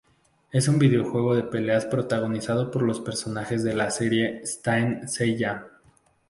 Es 0.51 0.67
un 0.67 0.79
videojuego 0.79 1.35
de 1.35 1.43
peleas 1.43 1.85
protagonizado 1.85 2.71
por 2.71 2.81
los 2.81 2.99
personajes 2.99 3.63
de 3.63 3.75
la 3.75 3.91
serie 3.91 4.41
Saint 4.47 5.03
Seiya. 5.07 5.67